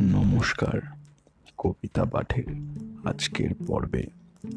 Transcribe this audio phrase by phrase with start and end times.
[0.00, 0.80] নমস্কার,
[1.58, 2.44] কবিতা পাঠের
[3.04, 4.06] আজকের পর্বে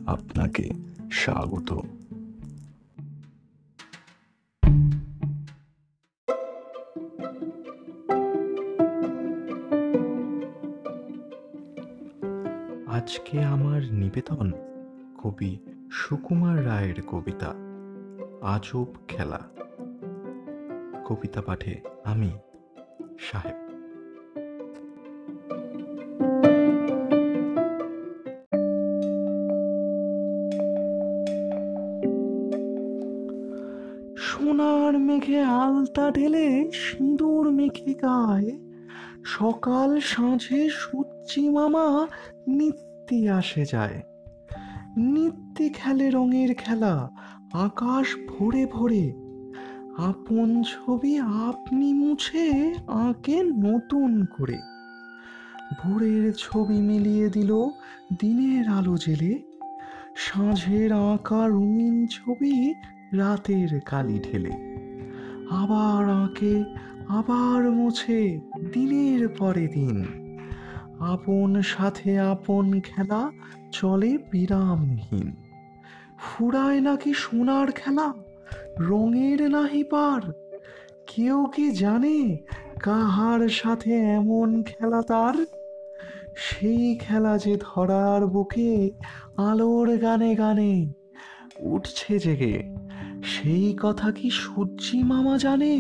[0.05, 0.69] আপনাকে
[1.11, 1.73] স্বাগত।
[12.87, 14.51] আজকে আমার নিবেদন
[15.23, 15.57] কবি
[15.91, 17.53] সুকুমার রায়ের কবিতা,
[18.41, 19.39] আজব খেলা।
[21.05, 22.31] কবিতা পাঠে আমি
[23.19, 23.68] সাহেব।
[34.49, 38.59] সোনার মেঘে আলতা ঢেলে সিঁদুর মেখে গায়ে।
[39.23, 42.07] সকাল সাঁঝে সূর্যি মামা
[42.47, 44.03] নিত্যি আসে যায়।
[44.97, 47.09] নিত্যি খেলে রঙের খেলা,
[47.53, 49.13] আকাশ ভরে ভরে।
[49.97, 54.57] আপন ছবি আপনি মুছে আঁকে নতুন করে।
[55.79, 57.55] ভোরের ছবি মিলিয়ে দিল
[58.19, 59.43] দিনের আলো জেলে।
[60.15, 62.73] সাঁঝের আঁকা রঙিন ছবি
[63.13, 64.51] রাতের কালি ঢেলে।
[65.49, 66.63] আবার আঁকে,
[67.07, 68.39] আবার মুছে
[68.73, 70.05] দিনের পরে দিন।
[70.99, 73.31] আপন সাথে আপন খেলা
[73.71, 75.35] চলে বিরামহীন।
[76.19, 78.13] ফুরায় নাকি সোনার খেলা,
[78.79, 80.33] রঙের নাহি পার।
[81.07, 82.37] কেউ কি জানে
[82.79, 85.45] কাহার সাথে এমন খেলা তার?
[86.35, 88.91] সেই খেলা যে ধরার বুকে
[89.37, 90.93] আলোর গানে গানে
[91.59, 92.75] উঠছে জেগে।
[93.31, 95.73] সেই কথা কি সূর্যি মামা জানে?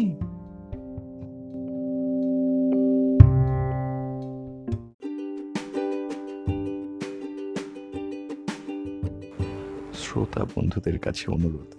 [10.01, 11.69] শ্রোতা বন্ধুদের কাছে অনুরোধ,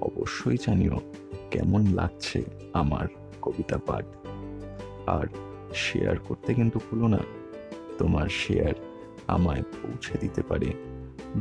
[0.00, 0.96] অবশ্যই জানিও
[1.50, 2.40] কেমন লাগছে
[2.72, 3.06] আমার
[3.42, 4.06] কবিতা পাঠ।
[5.16, 5.26] আর
[5.84, 7.20] শেয়ার করতে কিন্তু ভুলো না,
[7.98, 8.74] তোমার শেয়ার
[9.26, 10.68] আমায় পৌঁছে দিতে পারে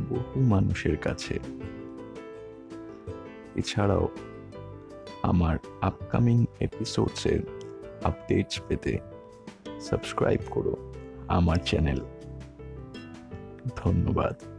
[0.10, 1.36] বহু মানুষের কাছে।
[3.56, 4.10] এছাড়াও
[5.24, 7.40] আমার আপকামিং এপিসোডসের
[8.04, 9.00] আপডেটস পেতে
[9.82, 10.94] সাবস্ক্রাইব করো
[11.28, 12.00] আমার চ্যানেল
[13.76, 14.51] ধন্যবাদ।